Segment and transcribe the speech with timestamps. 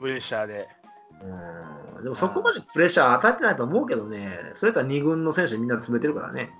[0.00, 0.68] プレッシャーで。
[1.22, 6.50] うんでもそこまでプレッシャー与えてないと思うけどね、それやったら2軍の選手みんな詰めてるからね。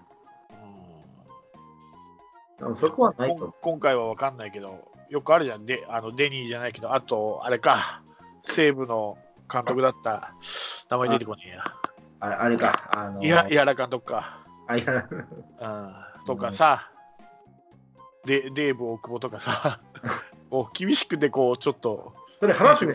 [2.58, 3.54] 多分そこはないと。
[3.62, 8.02] 今回は分かんないけど、よくあるじゃん、であのデニーじゃないけど、あと、あれか、
[8.44, 9.16] 西武の
[9.50, 10.34] 監督だった、
[10.90, 11.64] 名前出てこねえや。
[12.20, 14.44] あれあれか、あのいや、井原監督か。
[14.66, 15.94] あいやうん、
[16.26, 16.90] とかさ、
[18.26, 19.80] でデーブ大久保とかさ、
[20.50, 22.86] こう厳しくて、こう、ちょっと、それ話。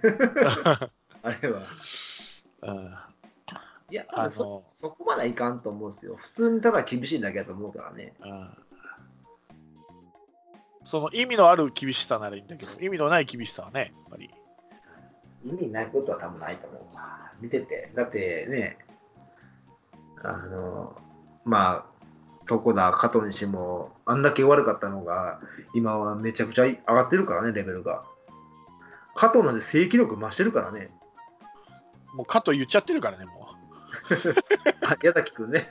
[1.22, 1.62] あれは。
[2.62, 2.94] うん
[3.90, 6.16] いや、あのそそこまではいかんと思うんですよ。
[6.16, 8.14] 普通にただ厳しいだけだと思うからね。
[8.20, 8.58] うん
[10.84, 14.30] その意味のある厳しさならいいんだけど、意味のない厳しさはね、やっぱり。
[15.44, 17.32] 意味ないことは多分ないと思うわ。
[17.40, 17.92] 見てて。
[17.94, 18.78] だってね、
[20.22, 20.96] あの、
[21.44, 21.92] まあ、
[22.50, 25.40] 床田、加藤にしても、あんだけ悪かったのが、
[25.74, 28.04] 今はめちゃくちゃ上がってるからね、レベルが。
[29.14, 30.90] 加藤なんで正規力増してるからね。
[32.14, 33.48] もう加藤言っちゃってるからね、も
[34.82, 35.70] あ矢崎くんね。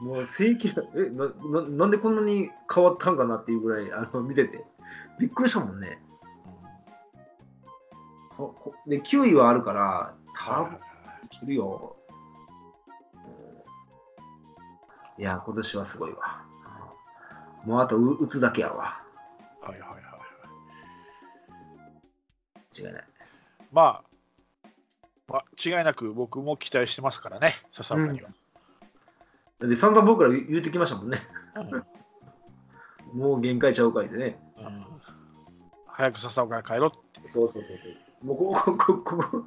[0.00, 0.04] う。
[0.04, 4.64] もう正規力、えなな、なんでこんなに変わったんかなっていうぐらい、あの見てて。
[5.18, 6.02] びっくりしたもんね。
[8.36, 10.78] ほほで、9位はあるから、多分い
[11.40, 11.96] けるよ。
[15.18, 16.44] いや、今年はすごいわ。
[17.64, 19.02] もうあとう打つだけやわ。
[19.62, 19.95] はいはいはいはい。
[22.76, 23.04] 違いない。
[23.72, 24.68] まあ、
[25.28, 28.30] まあ、違いなく僕も期待してますからね、笹岡には。
[29.60, 31.20] で、散々僕ら言言うてきましたもんね。
[31.56, 31.84] うん
[33.14, 34.38] もう限界ちゃうかいでね。
[34.58, 34.86] うん
[35.86, 37.28] 早く笹岡に帰ろうって。
[37.28, 38.26] そうそうそうそう。
[38.26, 39.44] もうここ、ここ、ここ、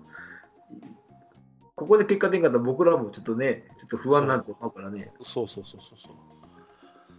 [1.75, 5.11] ここで結果出んかったら僕らもちょっとね、ちょっと不安になって思うからね。
[5.23, 6.11] そうそうそうそうそう。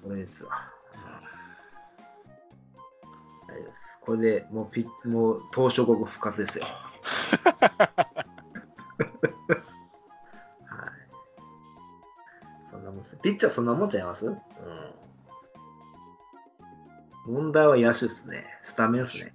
[0.02, 0.50] これですわ。
[3.62, 3.98] です。
[4.02, 6.64] これでもうピッチ、もう東証国復活ですよ。
[7.44, 8.26] はい。
[12.70, 13.16] そんなもんです。
[13.22, 14.26] ピッチャーそんなもんちゃいます？
[14.26, 14.38] うん。
[17.26, 18.46] 問題は野手ですね。
[18.62, 19.32] スタメンですね。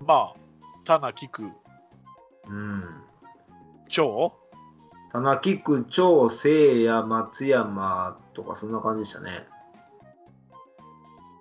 [0.00, 0.34] まあ、
[0.84, 1.50] 棚菊、
[2.46, 3.04] うん。
[3.88, 4.32] 長
[5.12, 9.46] 田木区、長、聖也、松山とかそんな感じでしたね。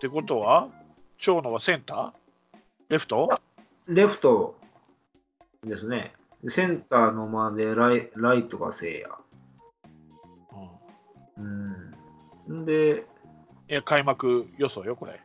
[0.03, 0.67] ってことは、
[1.17, 2.11] 長野はセンター？
[2.89, 3.39] レフト？
[3.87, 4.57] レフト
[5.63, 6.11] ですね。
[6.49, 9.15] センターのまでライライトが聖也。
[11.37, 11.95] うん
[12.49, 12.65] うん。
[12.65, 13.05] で、
[13.69, 15.21] いや、開幕予想よ、これ。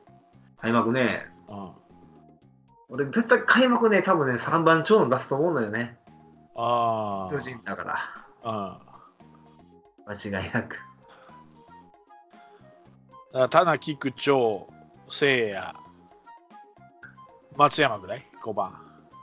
[0.58, 1.26] 開幕ね。
[1.48, 1.70] うん、
[2.88, 5.98] 俺絶対開幕ね、多分ね、3番長野出すと思うのよね。
[6.54, 7.96] あ巨人だから。
[8.44, 8.80] あ。
[10.06, 10.78] 間違いなく。
[13.32, 13.48] うん。
[13.48, 14.68] 棚菊、長、
[15.10, 15.74] 聖也、
[17.56, 18.72] 松山ぐらい ?5 番。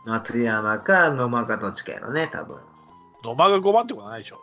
[0.06, 2.60] 松山か野間かどっちかやろね、多分。
[3.24, 4.40] 野間が5番ってことないでしょ。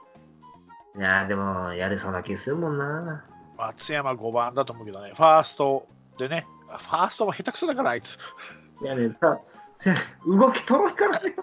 [0.99, 3.25] いやーでも、やれそうな気するもんな。
[3.57, 5.13] 松山5番だと思うけどね。
[5.15, 5.87] ファースト
[6.19, 6.47] でね。
[6.69, 8.19] あファーストも下手くそだから、あいつ。
[8.83, 9.41] いやね、た
[9.79, 9.95] せ
[10.27, 11.35] 動きとろいからね。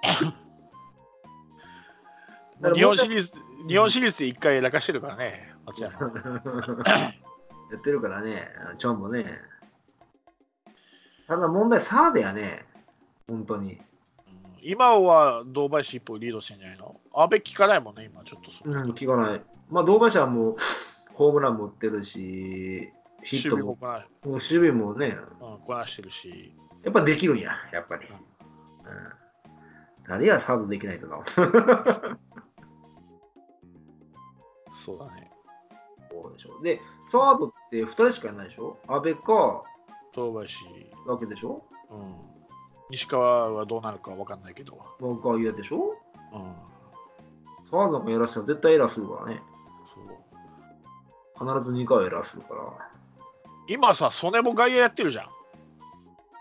[2.75, 3.31] 日本シリーズ、
[3.67, 6.11] 日本シリーズで1回やらかしてるからね、松山。
[7.71, 9.39] やってるからね、チョンもね。
[11.27, 12.65] ただ問題、サードやね、
[13.27, 13.73] 本当に。
[13.73, 13.79] うん
[14.61, 16.99] 今は堂林一歩リードしてんじゃないの？
[17.13, 19.41] 阿部聞かないもんね、今ちょっとそうん、聞かない。
[19.69, 20.55] まあ、堂林はもう、
[21.13, 22.91] ホームランも打ってるし、
[23.23, 26.53] ヒットも、守備もこな,、もう守備もね、うん、こなしてるし、
[26.83, 28.05] やっぱできるんや、やっぱり。
[28.07, 28.21] うんうん、
[30.09, 31.23] 誰やサードできないとか。
[34.85, 35.31] そうだね。
[36.11, 36.61] そうでしょ。
[36.61, 38.77] で、サードって2人しかいないでしょ？
[38.87, 39.63] 阿部か、
[40.15, 40.57] 堂林、
[41.07, 41.63] だけでしょ？
[41.91, 42.15] うん、
[42.89, 45.95] 西川はどうなるかわかんないけど、僕は嫌でしょ？
[46.33, 46.55] うん、
[47.69, 49.41] サードなんかやらせたら絶対エラーするからね。
[49.93, 52.61] そう必ず2回はエラーするから。
[53.67, 55.27] 今さ、曽根も外野やってるじゃん。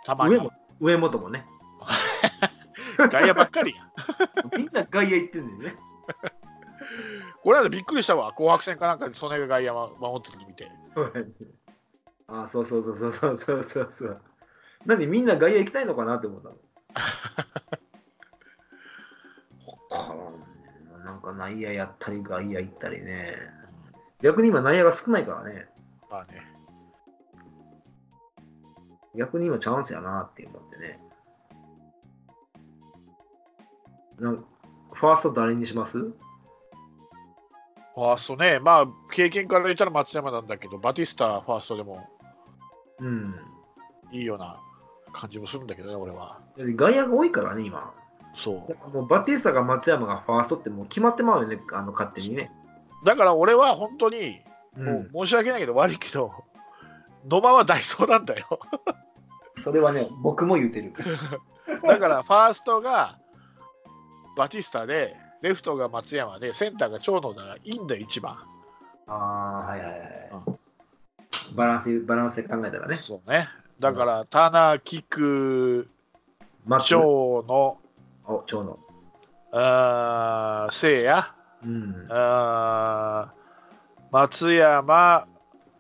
[0.05, 0.41] たまに上。
[0.41, 0.51] も
[0.81, 1.47] 上本もね。
[2.97, 3.89] 外野ばっかりやん。
[4.57, 5.81] みんな外野行ってんだよね。
[7.45, 8.33] これはびっくりしたわ。
[8.33, 10.71] 紅白戦かなんかで曽根が外野を守ってるの見て。
[10.95, 11.29] そうやね
[12.27, 14.21] あそうそうそうそうそうそうそうそう。
[14.87, 16.57] 何みんな外野行きたいのかなって思ったの？
[21.05, 23.37] なんか内野やったり外野行ったりね。
[24.23, 25.69] 逆に今内野が少ないからね。
[26.11, 26.43] まあね。
[29.17, 31.01] 逆に今チャンスやなって思ってね。
[34.21, 34.45] なん
[34.93, 36.13] ファースト誰にします？
[37.99, 42.09] ファーストね、まあ経験から言ったら松山なんだけど、バティスタファーストでも
[43.01, 43.35] うん。
[44.13, 44.59] いいような
[45.13, 46.39] 感じもするんだけどね、俺は。
[46.57, 47.93] 外野が多いからね、今。
[48.37, 48.95] そう。
[48.95, 52.51] もうバティスタが松山がファーストってもう決まってまうよね、あの勝手にね。
[53.05, 54.41] だから俺は本当に、
[54.77, 56.33] う、もうん申し訳ないけど悪いけど、
[57.29, 58.61] 野間はダイソーなんだよ。
[59.63, 60.93] それはね、僕も言うてる。
[61.83, 63.19] だからファーストが
[64.37, 68.37] バティスタで、レフトが松山で、センターが長野だからいいんだよ、一番。
[69.07, 70.05] ああ、はいはいはい。
[71.55, 72.97] バランス、バランスで考えたらね。
[72.97, 73.49] そうね。
[73.79, 75.89] だから、タナ、キク、
[76.67, 77.79] 松長野、
[78.27, 78.79] お、長野。
[79.53, 81.33] あー聖夜、
[81.65, 82.07] うん。
[82.11, 83.39] あー
[84.11, 85.27] 松山、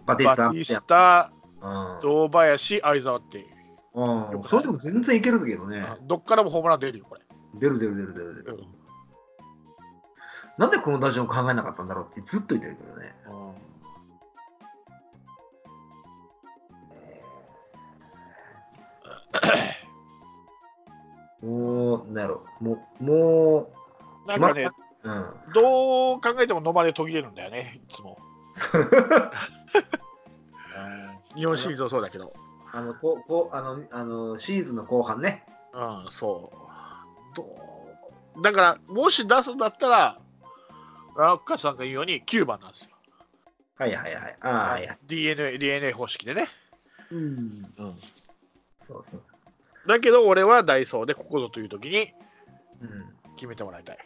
[0.06, 0.42] バティスタ。
[0.44, 3.46] バティスタ、うん堂林、相沢っていう。
[3.94, 4.42] うん。
[4.44, 5.84] それでも全然いけるけどね。
[6.02, 7.22] どっからもホームラン出るよ、これ。
[7.54, 8.56] 出る出る出る出る出る。
[8.56, 8.77] うん
[10.58, 13.14] なんでこの打順を考えなかったんだろうってずっと言ってるけどね。
[21.40, 22.44] もう、なんやろ。
[22.60, 23.70] もう、も
[24.26, 24.68] なんかね、
[25.04, 25.24] う、うん。
[25.54, 28.18] どう考えても野間で途切れるんだよね、いつも。
[31.36, 32.32] 日本シリーズもそうだけど。
[32.72, 35.46] あの、こう、こう、あの、あの、シーズンの後半ね。
[35.72, 36.56] うん、そう。
[37.36, 37.44] ど
[38.36, 40.18] うだから、もし出すんだったら、
[41.16, 42.90] ラッカさんが言うように9番なんですよ。
[43.76, 44.36] はいはいはい。
[44.40, 44.98] ああ、はいはい。
[45.06, 46.48] DNA, DNA 方式でね。
[47.10, 47.18] うん。
[47.18, 47.98] うん、
[48.86, 49.22] そうそう。
[49.86, 52.12] だけど、俺はダイソーでここぞという時に
[52.80, 53.16] うん。
[53.36, 53.98] 決めてもらいたい。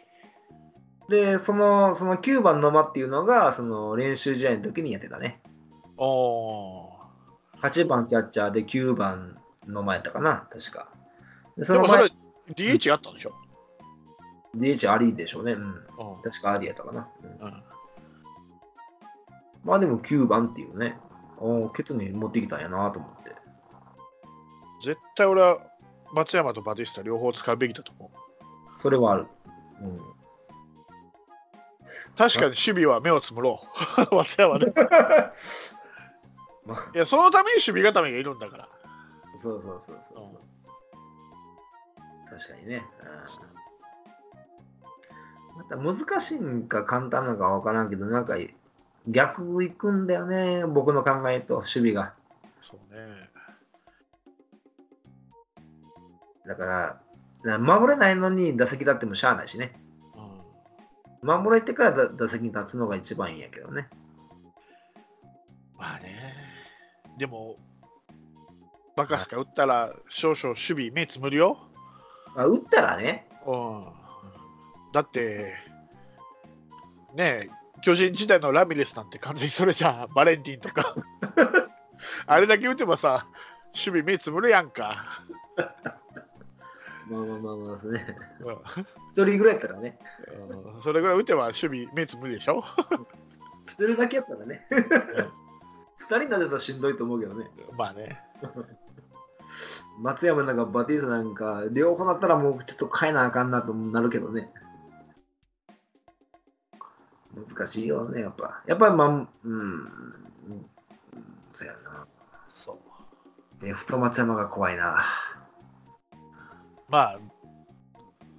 [1.08, 5.40] で、その、その9番の間っていうのが、その練習試合の時にやってたね。
[5.96, 7.02] おー
[7.60, 10.88] 8番キャッチャーで9番の前やったかな、確か。
[11.56, 12.10] でそのでもそれ
[12.48, 13.32] 前、、DH あったんでしょ？
[14.56, 15.52] DH ありでしょうね。
[15.52, 15.60] うん。
[15.60, 15.76] うん
[16.22, 17.08] 確かありやったかな。
[17.22, 17.62] うんうん
[19.64, 20.98] まあでも9番っていうね、
[21.38, 23.32] おーケツに持ってきたんやなと思って。
[24.84, 25.58] 絶対俺は
[26.12, 28.80] 松山とバティスタ両方使うべきだと思う。
[28.80, 29.26] それはある。
[29.82, 30.00] うん。
[32.16, 33.60] 確かに守備は目をつむろ
[34.10, 34.14] う。
[34.16, 34.72] 松山で。
[36.66, 38.68] まあ、いや、そのために守備固めがいるんだから。
[39.36, 40.40] そうそうそうそうそう。
[42.28, 42.84] 確かにね。
[43.00, 43.61] うん
[45.56, 48.36] また難しいんか簡単なのかわからんけど、なんか
[49.08, 52.14] 逆行くんだよね、僕の考えと守備が。
[52.62, 53.30] そうね。
[56.46, 57.00] だから、
[57.44, 59.72] な守れないのに打席立ってもしゃあないしね。
[61.22, 63.88] うん、守れてから打打席に立つのが一番いいんやけどね。
[65.76, 66.32] まあね。
[67.18, 67.56] でも、
[68.96, 71.58] バカスカ打ったら少々守備目つむるよ。
[72.34, 74.01] まあ、打ったらね、うん。
[74.92, 75.54] だって、
[77.14, 77.50] ねえ、
[77.82, 80.08] 巨人時代のラミレスなんて完全に それじゃん。
[80.14, 80.94] バレンティンとか。
[82.26, 83.24] あれだけ打てばさ、
[83.74, 85.04] 守備目つむるやんか。
[87.08, 88.16] まあまあまあまあですね。
[88.40, 88.56] うん
[89.12, 89.98] 一人ぐらいやったらね、
[90.74, 92.64] うんそれぐらい打てば守備目つむるでしょ？
[93.66, 94.66] 一人だけやったらね、
[95.98, 97.50] 二人になってたらしんどいと思うけどね。
[97.76, 98.18] まあね。
[100.00, 104.50] 松山なんかバティスタなんか、両方だったらもうちょっと変えなあかんなとなるけどね。
[107.34, 108.62] 難しいよね、やっぱ。
[108.66, 110.66] やっぱりまあ、うん、うん、
[111.52, 112.06] そうやな。
[112.52, 112.78] そ
[113.60, 113.64] う。
[113.64, 115.04] で、太松山が怖いな。
[116.88, 117.18] まあ、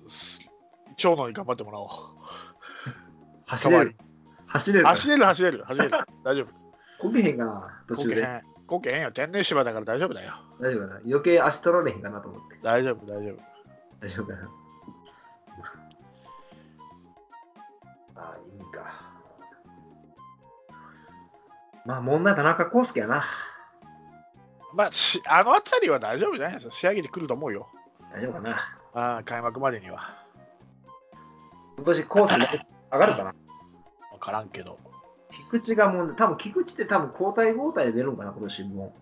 [0.07, 0.39] す
[0.97, 1.87] 長野に頑張ってもらおう。
[3.47, 3.95] 走れる？
[4.47, 4.85] 走れる。
[4.85, 5.91] 走れる、走れる、走れる。
[6.23, 6.47] 大丈夫。
[6.99, 8.41] こけへんかな、途中で？
[8.67, 9.01] こけへん。
[9.01, 9.11] よ。
[9.11, 10.33] 天然芝だから大丈夫だよ。
[10.59, 10.99] 大丈夫かな？
[11.05, 12.59] 余計足取られへんかなと思って。
[12.61, 13.39] 大丈夫、大丈夫。
[13.99, 14.49] 大丈夫かな？
[18.15, 19.13] ああ、いいか。
[21.85, 23.23] まあ、問題は田中康介やな。
[24.73, 26.71] まあ、しあの辺りは大丈夫じゃないですか。
[26.71, 27.67] 仕上げてくると思うよ。
[28.13, 28.77] 大丈夫かな。
[28.93, 30.25] ああ開幕までには。
[31.77, 33.35] 今年康介上がるかな。
[34.11, 34.79] 分からんけど。
[35.31, 38.95] 菊池がもう、多分菊池って多分交代交代で出るんかな、今年も。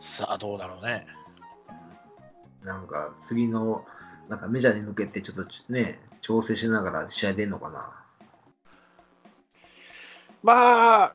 [0.00, 1.06] さあ、どうだろうね。
[2.62, 3.84] なんか、次の、
[4.28, 7.90] なんかメジャーに向けてちょっとね、調整しながら試合出んのかな。
[10.42, 11.14] まあ、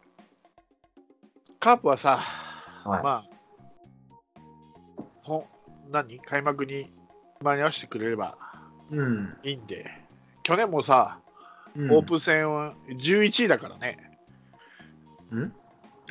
[1.59, 2.17] カープはさ、
[2.85, 3.03] はい。
[3.03, 4.41] まあ、
[5.23, 5.45] ほ
[5.91, 6.19] 何？
[6.19, 6.91] 開幕に
[7.41, 8.37] 間に合わせてくれれば
[8.91, 9.37] うん。
[9.43, 9.85] いいんで、
[10.43, 11.19] 去年もさ、
[11.75, 14.19] うん、オープン戦は11位だからね、
[15.31, 15.53] ん？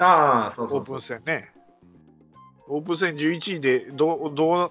[0.01, 1.53] ああ、そうそオープン戦ね。
[2.69, 4.71] オープン戦11位でどうどう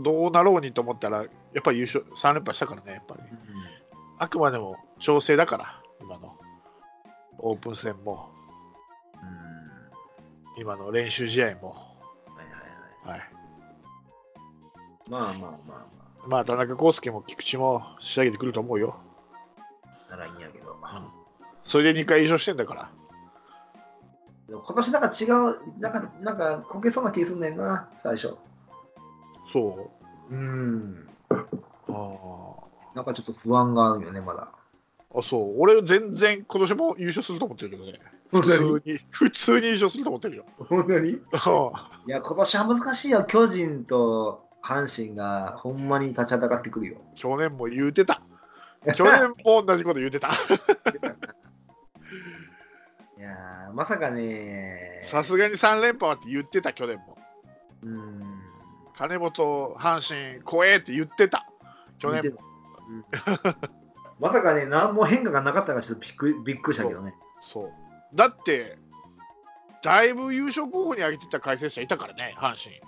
[0.00, 3.22] どうなろうにと思ったら、やっぱり優勝3連覇したからね、やっぱり。
[3.22, 3.38] うん
[4.20, 6.36] あくまでも調整だから、今の
[7.38, 8.30] オープン戦も、
[9.14, 11.68] うん今の練習試合も。
[12.26, 13.18] はいはいはい。
[13.20, 13.30] はい、
[15.08, 15.88] まあまあまあま
[16.26, 18.96] まあ、田中康介も菊池も仕上げてくると思うよ。
[20.08, 20.76] あ、ならいいんやけど。
[21.64, 22.90] それで2回優勝してんだから。
[24.48, 28.36] 今年なんか違う、なんか、なんかこけそうな気すんねんな、最初。
[29.52, 29.90] そ
[30.30, 30.34] う。
[30.34, 31.08] うん。
[31.98, 34.48] あなんかちょっと不安があるよね、まだ。
[35.14, 35.18] あ。
[35.18, 35.54] あ、そう。
[35.58, 38.00] 俺全然今年も優勝すると思ってるけどね。
[38.30, 40.44] 普通に、普通に優勝すると思ってるよ。
[40.58, 41.10] 本当に？
[41.10, 43.24] いあや、今年は難しいよ。
[43.24, 46.98] 巨人と阪神がほんまに立ちはだかってくるよ。
[47.14, 48.20] 去年も言うてた。
[48.94, 50.28] 去年も同じこと言うてた。
[53.16, 55.00] いやー、まさかね。
[55.02, 57.16] さすがに3連覇はって言ってた、去年も。
[57.82, 58.40] うん。
[58.96, 61.46] 金本、阪神、怖えって言ってた。
[61.98, 62.40] 去年も。
[62.88, 63.04] うん
[64.20, 67.14] まさかね、何も変化がなかったからちょっとびっくりびっくりしたけどね。
[67.40, 67.72] そう。
[68.16, 68.76] だって、
[69.82, 72.80] だいぶ優勝候補に挙げてた解説者いたからね、阪神。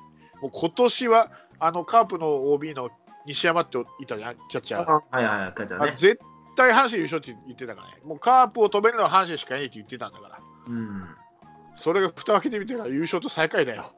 [0.43, 2.91] もう今年は、あのカープの OB の
[3.27, 4.91] 西山っていたじゃん、キャッチャー。
[4.91, 5.91] はいはいはい、書いてあるね。
[5.93, 6.21] あ絶
[6.57, 8.01] 対阪神優勝って言ってたからね。
[8.05, 10.39] もうカープを止めるのは阪神しかいないって言ってたんだから。
[10.67, 11.01] うん。
[11.01, 11.07] だ
[11.77, 13.93] それが蓋を開けてみたら優勝と最下位だよ。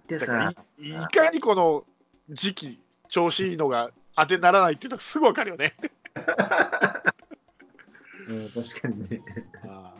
[0.00, 1.84] ってだからさ、いいかにこの
[2.30, 2.80] 時期、
[3.10, 5.74] 調子いいのが当てにならないっていうのがすぐ分かるよね。
[8.28, 9.22] うん、確かにね。
[9.64, 9.92] あ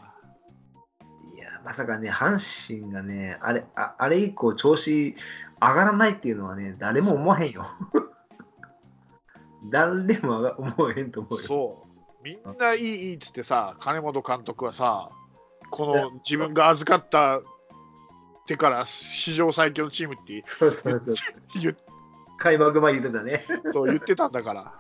[1.35, 5.17] いや、まさかね、阪神がね、あれああれ以降調子
[5.61, 7.67] 上がらないっていうのはね、誰も思わへんよ。
[9.71, 11.47] 誰も思わへんと思うよ。
[11.47, 11.91] そう。
[12.23, 15.09] みんないいいいっつってさ、金本監督はさ、
[15.71, 17.41] この自分が預かった
[18.47, 20.45] 手から史上最強のチームって。
[21.61, 21.75] 言っ
[22.41, 23.45] 開幕前言ってたね。
[23.73, 24.75] そう言ってたんだから、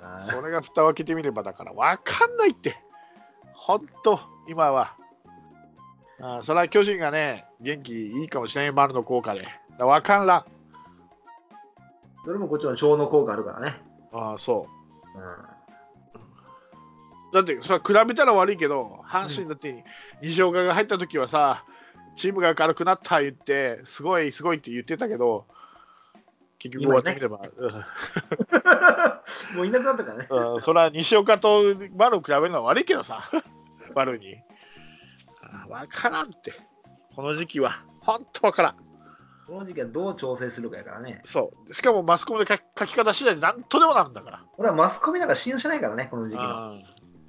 [0.00, 2.76] あそれが蓋を開けてみればだから分かんないって、
[3.52, 4.94] ほんと、今は。
[6.20, 9.46] あそれは巨人がね、元気いいかもしれない、丸の効果で。
[9.78, 10.44] 分かんらん。
[12.24, 13.82] それもこっちの腸の効果あるからね。
[14.12, 14.66] ああ、そ
[15.14, 15.18] う。
[15.18, 15.58] うん
[17.30, 19.84] だってそれは比べたら悪いけど阪神だって
[20.22, 21.64] 西岡が入った時はさ
[22.16, 25.46] チームが軽くなった言ってすごいすごいって言ってたけど
[26.58, 27.38] 結局終わってみれば、
[29.54, 30.26] もういなくなったからね。
[30.28, 30.54] うん。
[30.54, 31.62] うんそれは西岡と
[31.96, 33.22] 丸を比べるのは悪いけどさ。
[33.94, 34.36] 丸に。
[35.68, 36.52] 分からんって。
[37.14, 37.82] この時期は。
[38.00, 38.76] 本当分からん。
[39.46, 41.22] この時期はどう調整するかやからね。
[41.24, 41.74] そう。
[41.74, 44.44] しかもマスコミで書き書き方次第で何とでもなるんだから。
[44.56, 46.72] 俺はマスコミなんか信用してないからね、この時期の。
[46.72, 46.84] うん。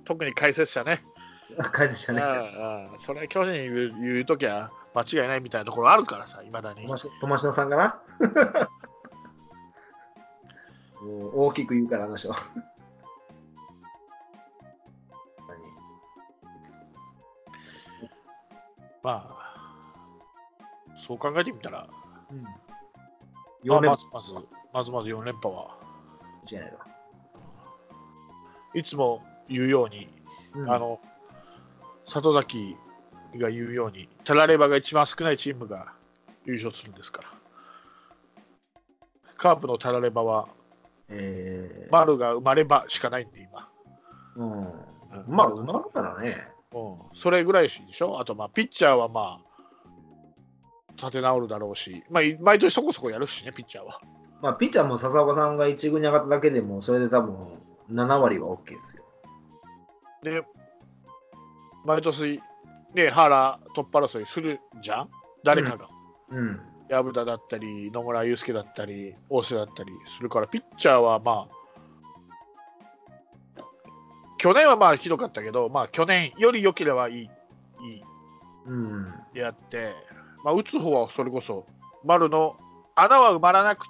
[0.05, 1.03] 特に解説者ね。
[1.71, 2.21] 感じしたね。
[2.21, 2.99] うんうん。
[2.99, 6.85] それは巨人言う言うときは間違いないみたいなところあるからさ、いまだに。
[7.21, 7.99] 友達のさんかな
[11.01, 12.33] 大きく言うから、あの人。
[19.01, 19.39] まあ、
[20.97, 21.87] そう考えてみたら、
[22.29, 22.59] うん、まあ
[23.63, 24.27] 4連まずまず、
[24.73, 25.77] まずまず4連覇は、
[26.51, 26.55] 違
[28.73, 30.09] いつも言うように、
[30.53, 30.71] うん。
[30.71, 30.99] あの、
[32.05, 32.75] 里崎
[33.35, 35.93] が言うように、タラレバが一番少ないチームが
[36.45, 37.29] 優勝するんですから。
[39.37, 40.47] カープのタラレバは、
[41.09, 43.69] えー丸が生まればしかないんで、今。
[44.35, 44.71] うん、うん
[45.27, 46.47] まあ、うまくからね。
[46.71, 48.19] うん、それぐらいでしょ？
[48.19, 54.01] あと、まあ、ピッチャーはまあ、立て直るだろうし、まあ、い毎年そこそこやるしね、ピッチャーは。
[54.41, 57.35] まあ、ピッチャーも笹岡さんが一軍に上がっただけでも、それで多分
[57.91, 59.03] 7割は OK ですよ。
[60.21, 60.43] で、
[61.85, 62.41] 毎年、
[62.93, 65.09] ね、原突破争いするじゃん？
[65.43, 65.87] 誰かが。
[66.29, 66.61] うん。
[66.89, 71.59] 薮田だったり、野村祐介だったり、大瀬だったりするから、ピッチャーはまあ、
[74.37, 77.29] 去年はまあひどかったけど、まあ去年より良ければいい、いい
[78.65, 79.13] うん。
[79.33, 79.93] やって、
[80.43, 81.65] まあ、打つ方はそれこそ、
[82.03, 82.55] 丸の
[82.95, 83.85] 穴は埋まらなく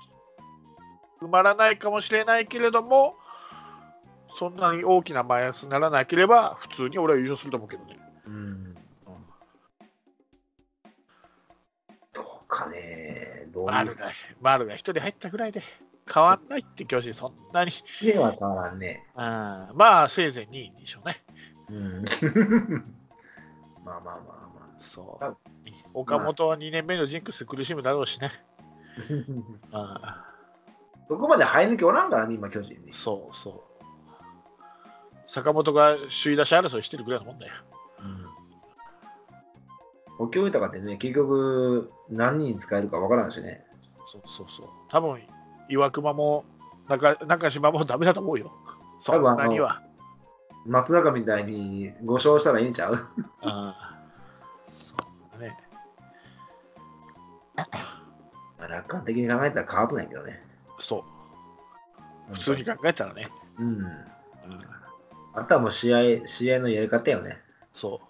[1.22, 3.16] 埋まらないかもしれないけれども、
[4.38, 8.00] そんなに大きなマイナスにならなければ、普通に俺は優勝すると思うけどね。
[8.26, 8.69] うん。
[13.60, 13.98] どういう
[14.42, 15.62] 丸が、一人入ったぐらいで
[16.12, 17.72] 変わんないって巨人、そんなに。
[18.02, 19.06] では変わらんね。
[19.16, 19.22] うん
[19.78, 21.24] まあ、せいぜい2位でしょうね。
[21.70, 22.06] うん。
[23.86, 25.36] まあまあまあまそうあ。
[25.94, 28.32] 岡本は2年目のジンクスで苦しむだろうしね。
[29.72, 30.24] あ。
[30.24, 30.30] うん
[31.10, 32.94] そこまで生え抜きおらんからね、今、巨人に。
[32.94, 33.84] そうそう。
[35.26, 37.54] 坂本が首位打者争いしてるぐらいのもんだよ。
[40.28, 43.66] かってね、結局何人使えるかわからんしね。
[44.12, 44.68] そうそうそう。
[44.90, 45.22] 多分
[45.70, 46.44] 岩隈も
[46.88, 48.52] 中中島もダメだと思うよ。
[49.00, 49.82] そんなには。
[50.66, 53.08] 松坂みたいに5勝したらいいんちゃう？
[53.42, 53.98] あ
[54.70, 55.58] そうだね。
[57.56, 60.44] あ楽観的に考えたらカープなんやけどね。
[60.80, 61.06] そ
[62.32, 63.28] う、普通に考えたらね。
[63.58, 63.68] うん。
[63.68, 63.90] うん、
[65.34, 67.38] あとはもう試合、試合のやり方よね。
[67.72, 68.02] そ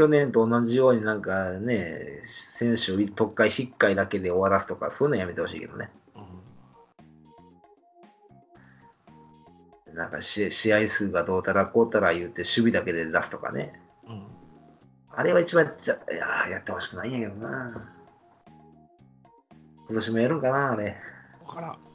[0.00, 5.90] 去年と同じようになんかね、選手を特回、引っかいだけで終わらすとか、そういうのやめてほしいけどね。
[6.16, 6.20] う。
[9.90, 13.78] うん、なんか試試合数がどうたらこうたら言って、守備だけで出すとかね。
[14.08, 14.24] うん、
[15.10, 17.92] あれは一番やーやってほしくないんやけどな。
[19.86, 20.96] 今年もやるんかな、あれ。
[21.46, 21.89] わからん。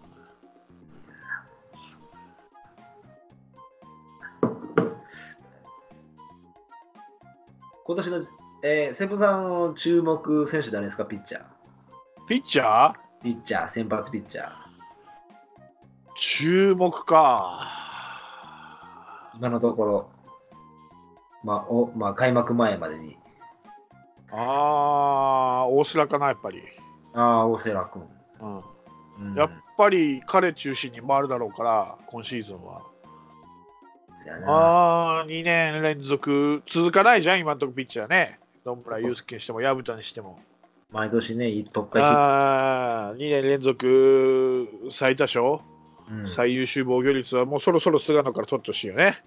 [7.87, 8.25] 今年の、
[8.63, 11.43] えー、セブさんの注目選手誰ですか、ピッチャー。
[12.27, 12.95] ピッチャー？
[13.21, 14.47] ピッチャー、先発ピッチャー。
[16.15, 17.61] 注目か。
[19.35, 20.09] 今のところ、
[21.43, 23.19] まあ、おまあ、開幕前までに。
[24.31, 26.63] ああ、大須良かな、やっぱり。
[27.13, 28.09] ああ、大瀬良君。
[28.39, 28.63] うん
[29.29, 32.81] うん、やっぱり彼中心に回るだろうから、今シーズンは。
[34.15, 38.39] そやなああ、2年連続続かないじゃん、今のところピッチャーね。
[38.65, 40.39] 野村祐介にしても、薮田にしても。
[40.91, 45.61] 毎年ね、特回ヒッああ、2年連続最多勝、ト。
[46.09, 49.23] うん最優秀防御率はもうそろそろ菅野から取ってほしいよね。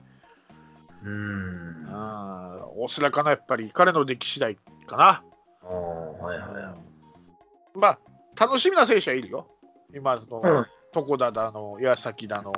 [1.04, 1.86] うん。
[1.90, 5.22] ああ、大須良かな、やっぱり彼の出来次第かな。
[5.62, 6.74] はいはいは
[7.74, 7.78] い。
[7.78, 7.98] まあ、
[8.38, 9.48] 楽しみな選手はいるよ。
[9.94, 12.52] 今の、うん床田だの、矢崎だの、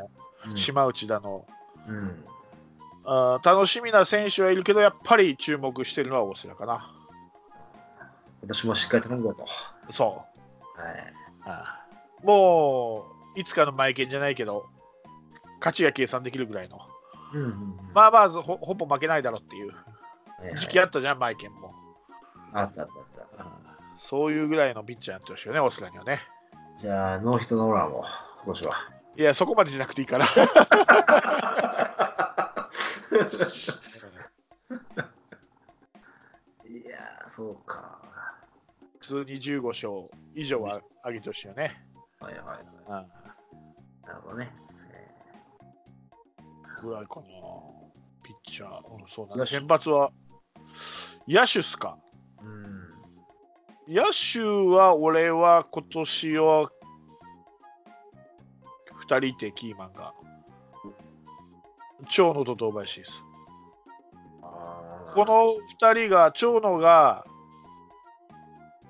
[0.46, 1.46] うん島内だの、
[1.90, 2.24] うん。
[3.04, 6.94] あー楽しみな選手はいるけど、やっぱり注目してるのは大須良かな。
[8.40, 9.44] 今年もしっかり頼むぞと。
[9.92, 10.24] そ
[10.76, 10.80] う。
[10.80, 11.12] はい。
[11.44, 13.06] あーも
[13.36, 14.66] う、いつかのマイケンじゃないけど、
[15.58, 16.78] 勝ちが計算できるぐらいの。
[17.32, 17.76] うんうんうん。
[17.94, 19.72] まあまあ、ほほぼ負けないだろうっていう
[20.56, 21.74] 時期あったじゃん、マイケンも。
[22.52, 23.70] あったあったあった。
[23.98, 26.20] そういうぐらいのピッチャーやってほしいよね、オスラにはね。
[26.78, 28.04] じゃあ、ノーヒットノーランを、
[28.44, 28.74] 今年は。
[29.20, 30.24] いや、そこまでじゃなくていいから。
[30.24, 38.00] いやー、そうか。
[38.98, 39.90] 普通に15勝
[40.34, 41.84] 以上は上げてほしいよね。
[42.18, 42.58] はいはいはい。
[42.62, 43.02] うんな
[44.14, 44.50] るほどね。
[46.82, 47.26] ぐらいかな。
[48.22, 49.44] ピッチャー、うん、そうだね。
[49.44, 50.10] 先発は、
[51.28, 51.98] 野手っすか？
[52.42, 53.94] うん。
[53.94, 56.70] 野手は俺は今年は2
[59.18, 60.12] 人いてキーマンが。
[62.08, 63.22] 長野と堂林です。
[65.14, 67.26] この2人が長野が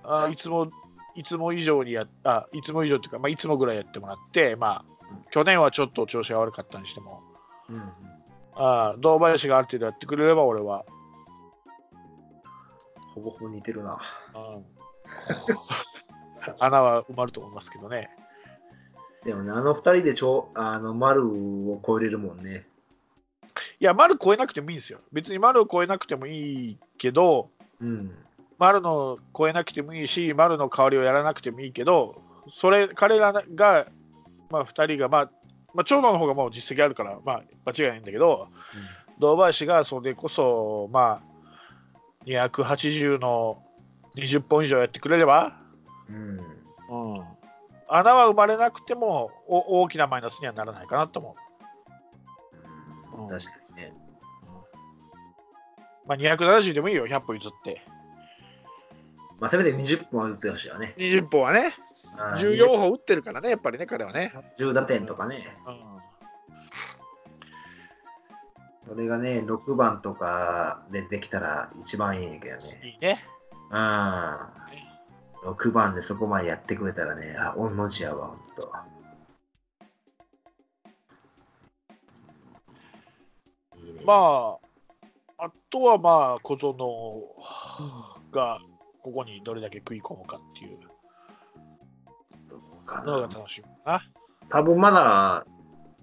[0.04, 0.70] あいつも
[1.14, 4.85] いつも以上にやあいつも以上っていうか、まあ、いつもぐらいやってもらってまあ
[5.30, 7.22] 去年はちょっと調子が悪かったにしても。
[7.68, 7.92] うんうん。
[8.56, 10.85] あ堂林がある程度やってくれれば俺は、
[13.14, 13.98] ほぼほぼ似てるな。
[14.35, 14.64] うん。
[16.59, 18.11] 穴は埋まると思いますけどね
[19.24, 22.66] でもね、あの二人でちょあの丸を超えれるもんね。
[23.80, 25.00] いや、丸超えなくてもいいんですよ。
[25.12, 28.14] 別に丸を超えなくてもいいけど、うん。
[28.59, 32.20] 丸の超えなくてもいいし、丸の代わりをやらなくてもいいけど、
[32.54, 33.87] それ、彼らが、
[34.50, 35.30] まあ、2人が、まあ、
[35.74, 38.48] まあ、長野の方がもう実績あるから、まあ、間違いないんだけど、
[39.18, 43.62] 堂林がそれこそ、まあ、280の
[44.16, 45.56] 20本以上やってくれれば、
[46.09, 46.40] うん。
[47.16, 47.24] うん、
[47.90, 51.37] 穴は生まれなくてもお大きなマイナスにはならないかなと思
[53.16, 53.22] う。
[53.22, 53.92] うん、確かにね。
[56.07, 57.83] まあ、270でもいいよ、100本譲って。
[59.38, 60.94] まあ、せめて20本は打ってほしいよね。
[60.98, 61.74] 20本はね、
[62.16, 64.33] あー14本打ってるからね、やっぱりね、彼はね。
[64.59, 65.57] 10打点とかね。
[65.66, 66.00] うん
[68.90, 72.81] それがね、6番とかでできたら一番いいんやけどね。
[72.83, 73.24] いいね。
[73.70, 74.60] うん。
[75.42, 78.72] 6番でそこまでやってくれたらね、あ、御の字やわ、ほんと。
[83.76, 84.03] いいね。
[84.05, 84.59] ま
[85.38, 86.76] あ、あとはまあ、小園
[88.31, 88.59] が
[89.03, 90.79] ここにどれだけ食い込むかっていう。
[92.48, 94.03] どうかのがな楽しみか
[94.50, 95.46] 多分まだ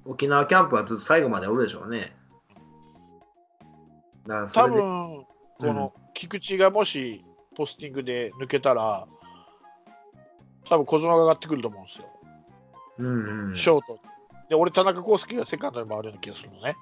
[0.06, 2.16] 沖縄キャンプはずっと最後までおるでしょうね。
[4.26, 5.26] だから多分
[5.60, 7.24] この菊池がもし
[7.56, 9.08] ポスティングで抜けたら、
[10.70, 12.08] 多分小園が上がってくると思うんですよ。
[13.00, 14.00] うんうん、ショート。
[14.50, 16.76] で、俺、田中康介がセカンドに回るような気がするのね。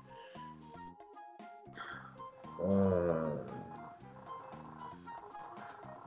[2.59, 3.25] うん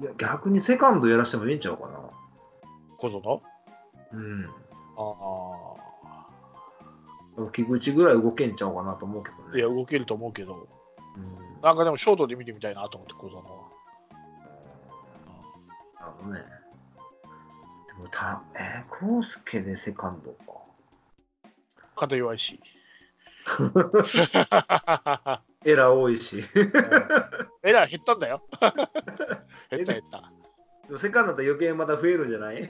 [0.01, 1.99] いや逆にセカンドやらしてもいいんちゃうかな。
[2.99, 3.43] 小園？
[4.13, 4.45] うん。
[4.45, 4.49] あ
[7.35, 9.53] でも菊池ぐらい動けんちゃうかなと思うけどあ。
[9.53, 9.59] ね。
[9.59, 10.69] いや、動けると思うけど、
[11.17, 13.43] うんなんかでもショートで見てみたいなと思って、小園は。
[16.01, 16.58] なるほどね。
[17.99, 20.39] でもうたえー、コウスケでセカンドか。
[21.97, 22.61] 肩弱いし。
[25.65, 26.45] エラー多いし。
[27.65, 28.43] エラー減ったんだよ。
[29.71, 30.33] 減った減った。
[30.87, 32.57] でもセカンドだと余計また増えるんじゃない？
[32.57, 32.61] い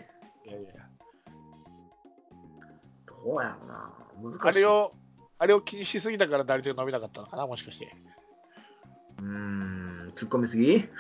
[0.51, 0.71] やいや
[3.07, 3.93] どうやろうな。
[4.23, 4.49] 難しい。
[4.49, 4.93] あれを、
[5.39, 7.95] あれを気にしすぎたから打率が伸びなかったのかな、もしかして。
[9.19, 10.89] うーん、突っ込みすぎ？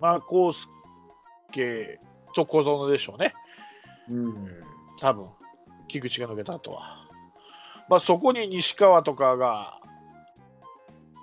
[0.00, 0.68] まあ、コース
[1.54, 2.00] ケ
[2.34, 3.32] と小園でしょうね。
[4.10, 4.34] うん。
[4.98, 5.28] 多分
[5.88, 7.06] 菊池が抜けた後は。
[7.88, 9.78] まあ、そこに西川とかが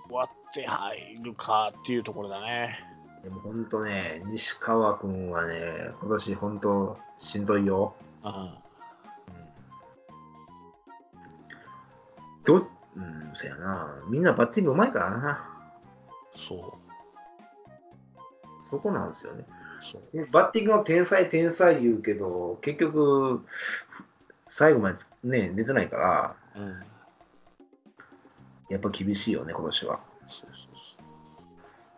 [0.09, 2.79] 割って入るかっていうところだね。
[3.23, 5.55] でも本当ね、西川君はね、
[6.01, 7.93] 今年本当しんどいよ。
[8.23, 8.53] うん
[12.43, 14.03] どうん、そやな。
[14.09, 15.47] みんなバッティングうまいからな。
[16.35, 16.81] そう
[18.63, 19.45] そこなんですよね。
[20.31, 23.45] バッティングの天才、天才言うけど、結局、
[24.47, 26.83] 最後までね、出てないから、うん
[28.69, 29.99] やっぱ厳しいよね、今年は。
[30.29, 30.51] そう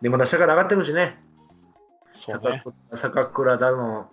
[0.02, 1.16] で、また下から上がってくるしね。
[2.26, 2.62] そね。
[2.90, 4.10] 坂坂倉だの、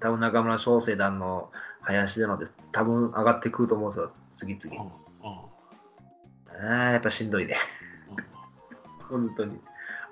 [0.00, 4.82] 多分中村翔成だの、林だので、多分上がってくると思うんですよ、次々。
[4.82, 5.46] うんうん
[6.58, 7.56] ああ、やっぱしんどいね。
[9.10, 9.60] 本当に。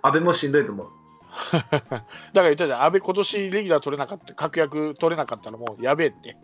[0.02, 0.88] 安倍もしんどいと思う。
[1.52, 2.00] だか
[2.32, 6.36] ら言ったじゃん、安倍今年レギュラー取れなかった、確約取れなかったらもうやべえって。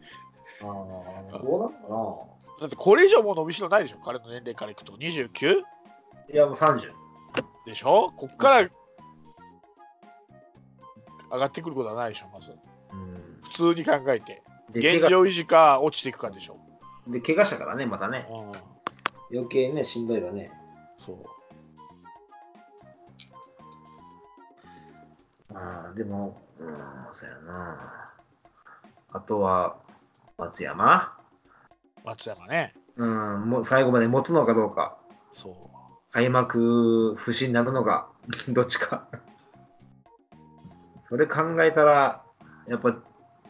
[0.63, 2.29] ああ、どうなの
[2.61, 4.93] だってこれ以上もう伸びしろないでしょ、彼の年齢からいくと。
[4.95, 5.31] 29?
[5.33, 5.67] か
[6.29, 6.93] ないや、もう30。
[7.67, 8.13] でしょ？
[8.17, 8.69] こっから
[11.33, 12.51] 上がってくることはないでしょ、まず。
[12.93, 14.43] うん、普通に考えて。
[14.71, 16.57] で現状維持か落ちていくかでしょ。
[17.07, 18.27] で、怪我したからね、またね。
[18.31, 20.53] うん、余計ね、しんどいわね。
[21.05, 21.17] そう。
[25.55, 26.77] ああ、でも、うん、
[27.13, 28.13] そうやな。
[29.13, 29.77] あとは、
[30.39, 31.17] 松山。
[32.05, 32.75] 松山ね。
[32.97, 34.97] うん、もう最後まで持つのかどうか。
[35.33, 35.55] そう。
[36.13, 38.09] 開幕不振になるのか、
[38.49, 39.09] どっちか。
[41.09, 42.23] それ考えたら、
[42.67, 42.95] やっぱ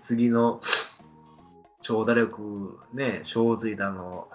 [0.00, 0.60] 次の
[1.82, 4.28] 長打力、ね、小髄だの、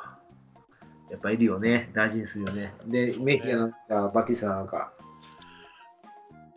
[1.09, 2.73] やっぱいるよね、大事にするよね。
[2.85, 4.91] で、メヒアなんか、バティスタなんか、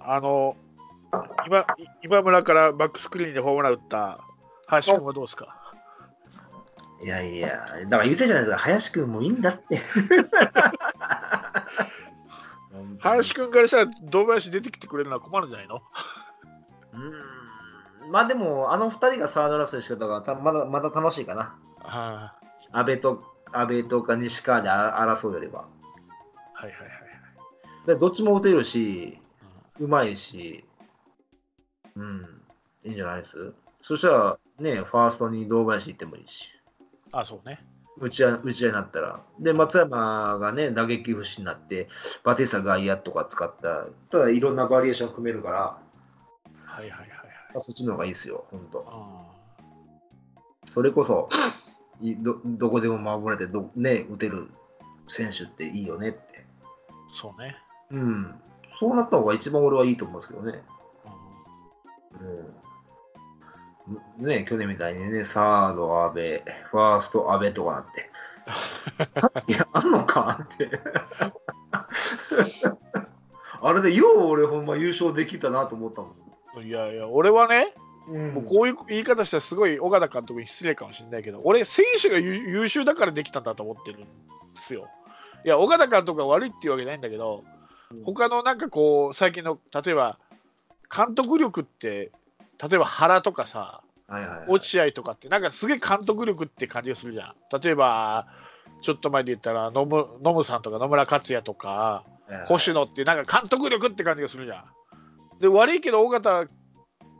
[0.00, 0.56] あの、
[1.46, 1.66] 今
[2.02, 4.20] 今村からバックスクリーンでホームラン打った
[4.66, 5.54] 林君はどうですか？
[7.02, 9.80] いやいや、だから言ってたじゃないですか、林くんもいいんだって。
[13.00, 15.80] 林君からしたら堂林出てきてくれるのは困るんじゃないの？
[18.04, 21.54] うん、まあでも、あの二人がサードラストの仕方がたまだまだ楽しいかな。
[21.78, 22.34] は
[22.72, 25.66] 安倍と安倍とか西川であ争うよりは。
[26.54, 26.90] あ、はいはいはい。
[27.86, 29.20] でどっちも打てるし、
[29.78, 30.64] うまいし、
[31.98, 32.42] うん、
[32.84, 33.52] いいんじゃないです？
[33.80, 36.50] そしたら、ね、ファーストに堂林行ってもいいし、
[37.12, 37.64] あ、そうね。
[38.00, 39.20] 打ち合い打ち合いになったら。
[39.40, 41.88] で、松山がね、打撃不振になって、
[42.22, 45.78] バティスタ外野とか使った、ただいろんなバリエーション組めるから、
[46.64, 47.08] はいはいはいはい。
[47.56, 48.84] そっちの方がいいですよ、本当。
[48.86, 49.26] あ
[50.66, 51.28] それこそ、
[52.00, 54.48] いどどこでも守れてど、ね、打てる
[55.08, 56.18] 選手っていいよねって。
[57.12, 57.56] ーそうね。
[57.90, 58.34] うん。
[58.78, 60.62] そうなった方が一番俺はいいと思うんですけどね。
[62.20, 64.26] うん。
[64.26, 68.10] ね、去年みたいにね、サード、安倍、ファースト、安倍とかなって。
[69.52, 70.70] いや、あんのかって。
[73.60, 76.10] あれでよう俺ほんま優勝できたなと思ったもん。
[76.10, 77.74] うんいやいや、俺はね、
[78.08, 84.06] うんもうこういう言い方したらすごい尾形監督に失礼かもしれないけど、俺、選手が優優秀だからできたんだと思ってるんで
[84.60, 84.88] すよ。
[85.44, 87.58] いや、尾形監督が悪いっていうわけないんだけど、うん
[88.04, 90.18] 他のなんかこう、最近の、例えば、
[90.94, 92.12] 監督力って、
[92.62, 97.60] 例えば原とかさ、はいはいはい、落合とかって、なんかすげえ監督力って感じがするじゃん。
[97.60, 98.26] 例えば、
[98.80, 105.40] ちょっと前で言ったら野村、野村さんとか野村克也とか、はいはい星野って、なんか監督力って感じがするじゃん。
[105.40, 106.46] で、悪いけど、尾形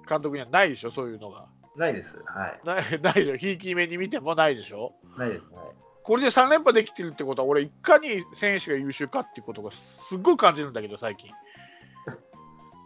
[0.06, 1.46] 監督にはないでしょ、そういうのが。
[1.76, 2.22] ないです。
[2.26, 2.60] はい。
[2.62, 4.92] ないないでしょ、ひいき目に見てもないでしょ。
[5.16, 5.48] ないです。
[5.48, 5.74] はい。
[6.02, 11.30] これで3連覇できてるってことは、俺、いかに選手が優秀かっていうことがすっごい感じるんだけど、最近。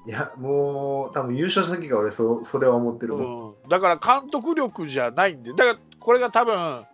[0.06, 3.14] いや、もう、多分優勝した時が俺そ、それは思ってる。
[3.14, 6.84] うん、だから監督力じゃないんで、だからこれが多分、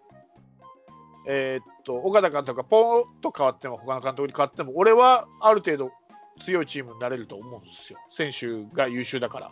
[1.27, 5.93] えーっと、岡田監督がポンと変わっても、他の監督に変わっても、俺はある程度
[6.39, 9.51] 強いチームになれると思うんですよ、選手が優秀だから。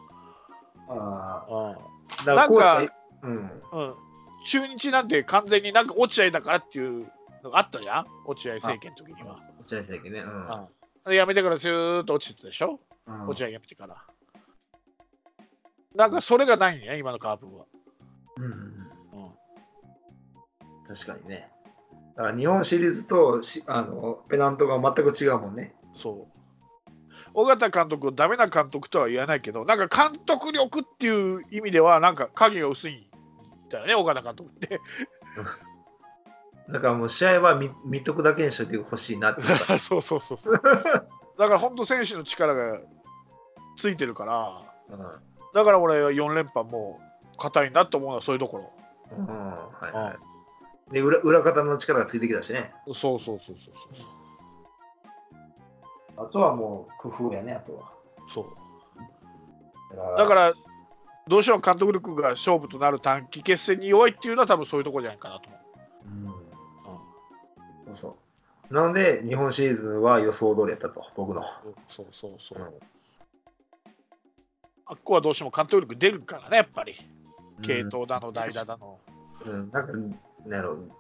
[0.88, 2.25] ああ。
[2.25, 2.83] なんか
[3.23, 3.33] うん。
[3.33, 3.37] ん
[3.73, 3.95] うん、
[4.47, 7.11] 中日なんて完全になんか落合だからっていう
[7.42, 9.37] のがあったじゃん、落合政権の時には。
[9.61, 10.21] 落合政権ね。
[10.21, 10.27] うん。
[10.27, 10.69] うん、
[11.07, 14.05] で辞めてからずーっと落ちてたでしょ、うん落合辞めてから。
[15.95, 17.64] なんかそれがないんや、今のカープは。
[18.37, 18.57] うんうんうん
[20.87, 21.51] 確かにね。
[22.16, 25.75] だから日本シリーズとしあのペナントが全く違うもんね。
[25.97, 26.37] そう。
[27.35, 34.81] 尾形監督をダメな監督とは言わないけど、なんか監督力っていう意味では、なんか影が薄いんだよね、尾形監督って。
[36.70, 39.42] だからもう試合は見見とくだけにしといてほしいなって。
[39.79, 40.55] そうそうそうそう。
[40.55, 42.79] だから本当、選手の力が
[43.76, 47.00] ついてるから、うんだから俺は4連覇も
[47.35, 48.70] う硬いなと思うのはそういうところ。
[49.16, 50.16] うんはいは
[50.90, 52.74] い、で裏裏方の力がついてきたしね。
[52.88, 53.57] そうそうそうそう
[56.18, 57.90] あとはもう工夫やね、あとは。
[58.29, 58.44] そう。
[59.94, 60.52] そうだから
[61.29, 65.65] どうしても監督力が勝負となる短期決戦に弱いっていうのは多分そういうところじゃないかなと思うん
[67.96, 68.16] そうそ
[68.70, 68.74] う。
[68.74, 71.40] なので、日本シリーズは予想通りやったと、僕の。
[71.40, 71.44] う。
[71.88, 72.59] そうそうそう。
[72.59, 72.96] うん
[74.88, 76.94] あっこはどうしても監督力出るからね、やっぱり。
[77.62, 79.00] 系統だの、代打だの。
[79.44, 79.92] うん、なんか、
[80.46, 80.92] なんやろう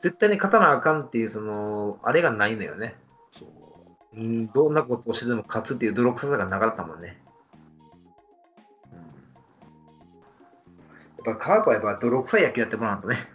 [0.00, 2.94] 絶対に勝たなあかんっていう、その、あれがないのよね。
[3.30, 3.48] そう
[4.14, 7.20] うん、どんなことをしてでも勝つっていう泥臭さがなかったもんね。
[8.90, 8.98] うん、
[11.26, 13.28] やっぱカープはやっぱ泥臭い野球やってもらうとね。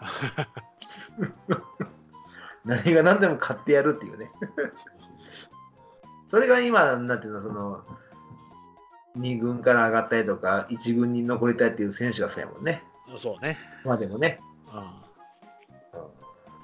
[2.64, 4.30] 何が何でも勝ってやるっていうね。
[6.28, 7.84] それが今、なんていうの、その、
[9.18, 12.82] 2軍から上がったりとか、1軍に残りたいっていう選手がそうやもんね。
[13.18, 13.56] そうね。
[13.84, 14.40] まあでもね、
[14.72, 15.06] うんうん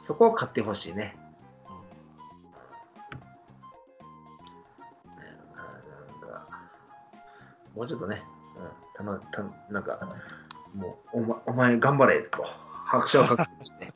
[0.02, 1.16] そこを勝ってほしいね。
[5.54, 5.62] な
[6.28, 6.48] んか
[7.76, 8.24] もうちょっとね、
[8.56, 9.96] うん、たのたなんか、
[10.74, 12.44] もうお,、ま、お前頑張れと
[12.92, 13.90] 拍手をかけてして、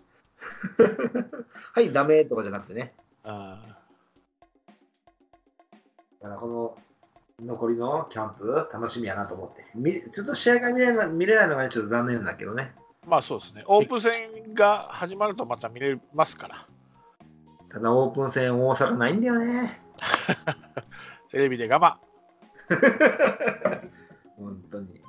[1.74, 3.78] はい、ダメとかじゃなくてね、あ
[6.22, 6.78] だからこの
[7.44, 12.74] 残りのキャンプ、楽しみやなと思って、みちょっと試合が見れない見れないのがねちょっと残念だけどね、
[13.06, 13.64] まあそうですね。
[13.66, 16.66] オープン戦が始まるとまた見れますから。
[17.68, 19.78] ただオープン戦、大阪ないんだよね、
[21.30, 21.98] テレビで我
[24.38, 25.05] 本当に。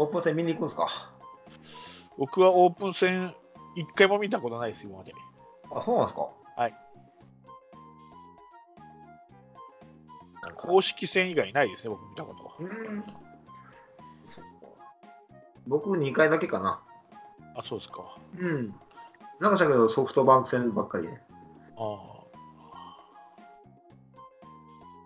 [0.00, 0.86] オープン戦見に行くんですか？
[2.16, 3.34] 僕はオープン戦
[3.76, 5.12] 一回も見たことないです、今まで。
[5.70, 6.28] あ、そうなんですか？
[6.56, 6.74] はい。
[10.54, 12.52] 公式戦以外ないですね、僕見たことは。
[15.66, 16.82] 僕2回だけかな。
[17.54, 18.16] あ、そうですか。
[18.38, 18.74] うん。
[19.38, 21.22] なんかしたけどソフトバンク戦ばっかりね。
[21.76, 22.20] ああ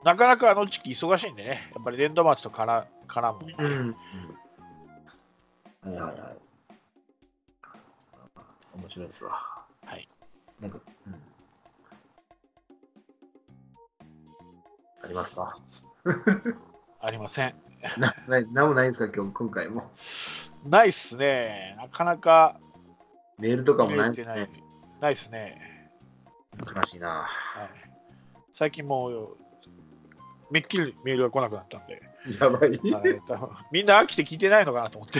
[0.05, 3.69] なかなかあの時期忙しいんでね、やっぱり年度末とから絡む。
[3.69, 3.97] ん。
[5.85, 6.39] はいはいはい。
[8.77, 9.33] 面白いですわ。
[9.85, 10.09] はい。
[10.61, 11.15] なんか、うん。
[15.03, 15.59] ありますか？
[17.01, 17.55] ありません。
[17.99, 19.13] な、な、なんもないんですか？
[19.15, 19.91] 今日、今回も。
[20.65, 21.75] ないっすね。
[21.79, 22.59] なかなか
[23.39, 24.49] メールとかもないないですね。。
[25.01, 25.91] ないっすね。
[26.75, 27.25] 悲しいな。
[27.29, 27.69] はい、
[28.53, 29.37] 最近もう、
[30.51, 32.01] めっきりメールが来なくなったんで、
[32.41, 32.81] やばい。
[33.73, 35.19] みんな飽きて聞いてないのかなと思って。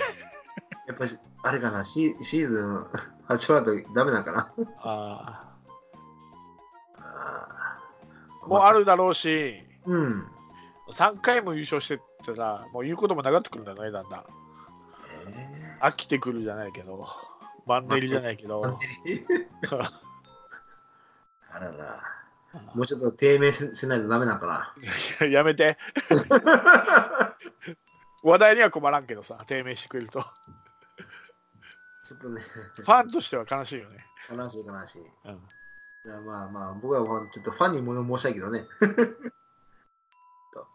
[0.87, 2.87] やっぱし、あれかな、シシーズン
[3.27, 4.53] 始まるとダメなんかな？
[4.79, 5.51] あ
[6.97, 10.29] あーもうあるだろうし、うん。
[10.93, 14.25] 3回も優勝してったら、もう言うこともなくなってくるんだよね、だんだん。
[15.29, 17.07] え飽きてくるじゃないけど、
[17.65, 18.63] マンネリじゃないけー、ど、
[21.51, 22.03] あらら。
[22.75, 24.75] もうちょっと低迷ししないとダメなんか
[25.21, 25.27] な？
[25.27, 25.79] やめて。
[28.23, 30.23] 話題には困らんけどさ、低迷してくれると。
[32.09, 33.99] ちょっとね、ファンとしては悲しいよね。
[34.31, 35.03] 悲しい悲しい。
[35.27, 35.41] うん
[36.07, 38.67] いやまあまあ、僕はちょっとファンに物申したいけどね。
[40.53, 40.67] と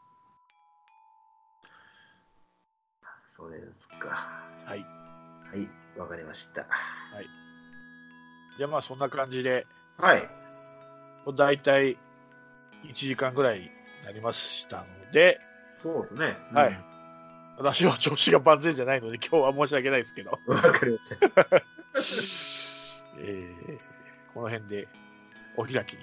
[3.37, 4.09] そうですか。
[4.65, 4.79] はい。
[4.79, 4.85] は
[5.55, 6.65] い、わかりました。
[8.57, 10.27] じゃあまあそんな感じで、はい。
[11.37, 11.95] 大体
[12.85, 13.69] 1時間ぐらいに
[14.03, 15.39] なりましたので、
[15.77, 16.37] そうですね。
[16.53, 16.88] はい
[17.59, 20.55] 私は調子が万全じゃないので、今日は申し訳ないですけど、うん。
[20.55, 21.17] わかりました。
[23.19, 23.79] えー
[24.33, 24.87] この辺で
[25.57, 25.99] お開きに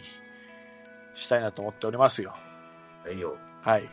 [1.14, 2.34] したいなと思っておりますよ。
[3.04, 3.38] はいよ。
[3.62, 3.88] はい。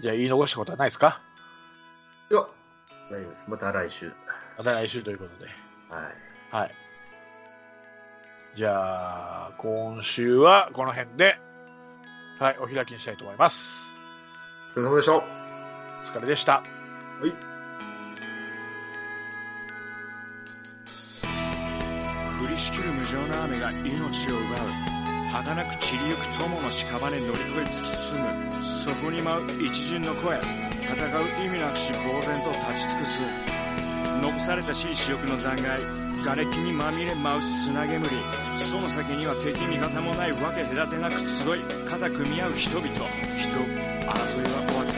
[0.00, 1.20] じゃあ言い残したことはないですか？
[2.30, 2.40] いや、
[3.10, 3.44] 大丈夫です。
[3.48, 4.12] また来週。
[4.58, 5.50] また来週ということで。
[5.88, 6.14] はい。
[6.54, 6.74] はい。
[8.54, 11.38] じゃあ、今週はこの辺で、
[12.38, 13.92] はい、お開きにしたいと思います。
[14.76, 15.37] お疲れ様でした。
[16.08, 16.54] お疲れでした。
[16.54, 16.62] は
[17.26, 17.30] い。
[22.42, 24.58] 降りしきる無情な雨が命を奪う。
[25.30, 28.64] 儚く散りゆく友の屍乗り越え突き進む。
[28.64, 30.38] そこに舞う一陣の声。
[30.38, 33.22] 戦う意味なくし呆然と立ち尽くす。
[34.22, 35.84] 残されたしい死翼の残骸。
[36.24, 38.08] 瓦礫にまみれ舞う砂煙。
[38.56, 41.60] その先には敵味方もないわけ隔てなく集い。
[41.86, 42.88] 肩組み合う人々。
[42.88, 43.58] 人
[44.08, 44.97] 争いは終わった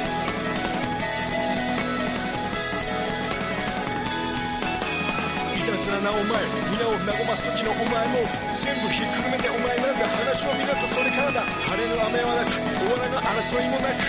[6.01, 6.41] なお前
[6.73, 14.01] 皆を和ます時のお前も全部ひっくるめてお前なんだ話を見るとそれからだ晴れの雨はなく終わらぬ争いもなく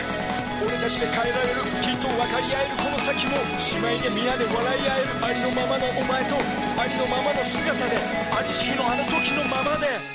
[0.64, 2.40] 俺たちで変えられるきっと分か？
[2.40, 6.37] り合えるこの先も姉妹で皆で笑い合えるありのままのお前と
[6.81, 10.12] ありのままの姿でありし日のあの時のままで